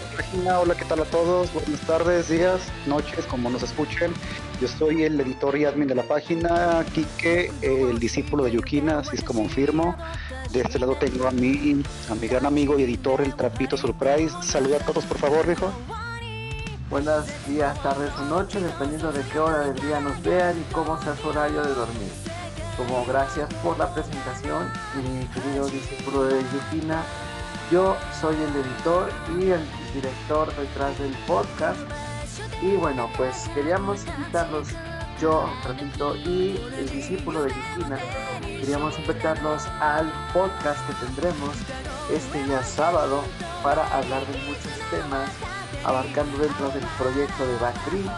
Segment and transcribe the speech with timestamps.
[0.00, 0.60] página.
[0.60, 1.52] Hola, ¿qué tal a todos?
[1.52, 4.12] Buenas tardes, días, noches, como nos escuchen.
[4.60, 9.16] Yo soy el editor y admin de la página, Quique, el discípulo de Yukina, así
[9.16, 9.96] es como firmo.
[10.52, 14.34] De este lado tengo a mi, a mi gran amigo y editor, el Trapito Surprise.
[14.42, 15.72] Saluda a todos, por favor, viejo.
[16.90, 21.00] Buenos días, tardes o noches, dependiendo de qué hora del día nos vean y cómo
[21.02, 22.10] sea su horario de dormir.
[22.76, 27.02] Como gracias por la presentación, mi querido discípulo de Yukina.
[27.70, 29.60] Yo soy el editor y el
[29.92, 31.78] director detrás del podcast.
[32.62, 34.68] Y bueno, pues queríamos invitarlos,
[35.20, 37.98] yo, Ratito, y el discípulo de Yukina,
[38.40, 41.56] queríamos invitarlos al podcast que tendremos
[42.10, 43.22] este día sábado
[43.62, 45.30] para hablar de muchos temas,
[45.84, 48.10] abarcando dentro del proyecto de Bakri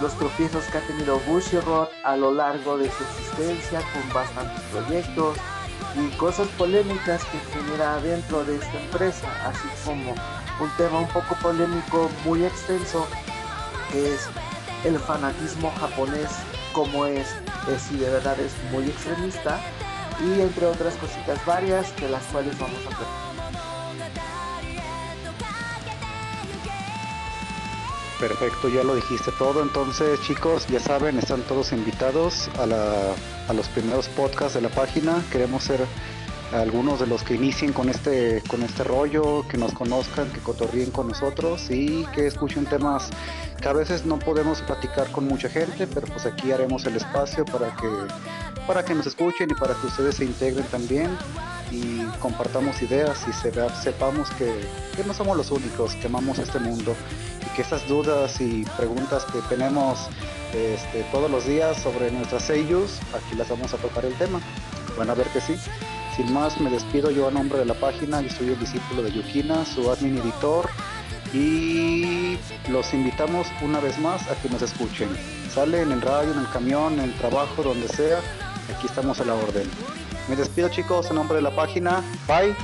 [0.00, 5.36] los tropiezos que ha tenido Bushiroad a lo largo de su existencia con bastantes proyectos,
[5.96, 10.14] y cosas polémicas que genera dentro de esta empresa, así como
[10.60, 13.06] un tema un poco polémico muy extenso
[13.90, 14.28] que es
[14.84, 16.30] el fanatismo japonés,
[16.72, 17.26] como es,
[17.68, 19.58] es si de verdad es muy extremista
[20.20, 23.08] y entre otras cositas varias de las cuales vamos a ver.
[28.20, 29.62] Perfecto, ya lo dijiste todo.
[29.62, 35.24] Entonces, chicos, ya saben, están todos invitados a, los primeros podcasts de la página.
[35.32, 35.80] Queremos ser
[36.52, 40.90] algunos de los que inicien con este, con este rollo, que nos conozcan, que cotorríen
[40.90, 43.08] con nosotros y que escuchen temas
[43.58, 47.46] que a veces no podemos platicar con mucha gente, pero pues aquí haremos el espacio
[47.46, 47.88] para que,
[48.66, 51.08] para que nos escuchen y para que ustedes se integren también
[51.70, 54.52] y compartamos ideas y se, sepamos que,
[55.06, 56.94] no somos los únicos que amamos este mundo
[57.54, 60.08] que esas dudas y preguntas que tenemos
[60.52, 64.40] este, todos los días sobre nuestras sellos, aquí las vamos a tocar el tema.
[64.96, 65.56] Van a ver que sí.
[66.16, 68.20] Sin más, me despido yo a nombre de la página.
[68.20, 70.68] Yo soy el discípulo de Yukina, su admin editor.
[71.32, 72.36] Y
[72.68, 75.08] los invitamos una vez más a que nos escuchen.
[75.54, 78.18] Sale en el radio, en el camión, en el trabajo, donde sea.
[78.76, 79.68] Aquí estamos a la orden.
[80.30, 82.04] Me despido chicos a nombre de la página.
[82.28, 82.54] Bye.